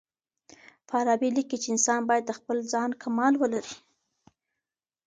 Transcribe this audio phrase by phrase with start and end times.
[0.89, 3.75] فارابي ليکي چي انسان بايد د خپل ځان کمال ولري.